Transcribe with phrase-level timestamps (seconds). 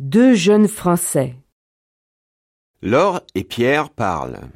[0.00, 1.34] Deux jeunes Français.
[2.82, 4.48] Laure et Pierre parlent.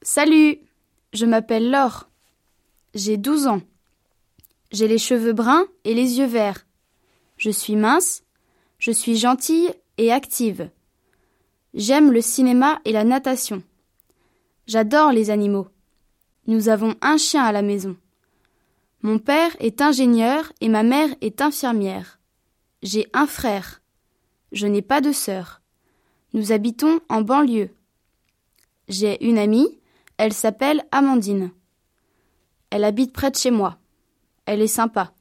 [0.00, 0.56] Salut,
[1.12, 2.08] je m'appelle Laure.
[2.94, 3.60] J'ai 12 ans.
[4.72, 6.66] J'ai les cheveux bruns et les yeux verts.
[7.36, 8.22] Je suis mince,
[8.78, 10.70] je suis gentille et active.
[11.74, 13.62] J'aime le cinéma et la natation.
[14.66, 15.68] J'adore les animaux.
[16.46, 17.98] Nous avons un chien à la maison.
[19.02, 22.18] Mon père est ingénieur et ma mère est infirmière.
[22.82, 23.79] J'ai un frère.
[24.52, 25.60] Je n'ai pas de sœur.
[26.32, 27.70] Nous habitons en banlieue.
[28.88, 29.78] J'ai une amie,
[30.16, 31.52] elle s'appelle Amandine.
[32.70, 33.78] Elle habite près de chez moi.
[34.46, 35.12] Elle est sympa.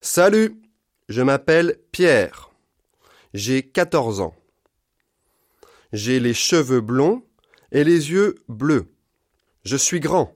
[0.00, 0.56] Salut,
[1.08, 2.50] je m'appelle Pierre.
[3.34, 4.34] J'ai 14 ans.
[5.92, 7.22] J'ai les cheveux blonds
[7.72, 8.86] et les yeux bleus.
[9.64, 10.34] Je suis grand.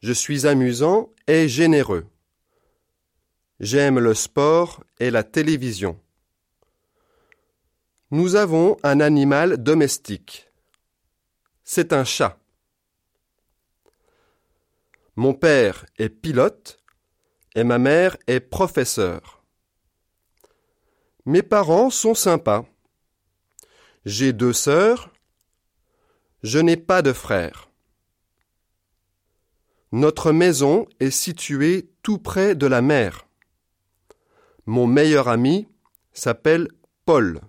[0.00, 2.06] Je suis amusant et généreux.
[3.60, 6.00] J'aime le sport et la télévision.
[8.12, 10.48] Nous avons un animal domestique.
[11.64, 12.38] C'est un chat.
[15.16, 16.80] Mon père est pilote
[17.56, 19.42] et ma mère est professeure.
[21.26, 22.64] Mes parents sont sympas.
[24.04, 25.12] J'ai deux sœurs.
[26.44, 27.68] Je n'ai pas de frères.
[29.90, 33.27] Notre maison est située tout près de la mer.
[34.70, 35.66] Mon meilleur ami
[36.12, 36.68] s'appelle
[37.06, 37.40] Paul.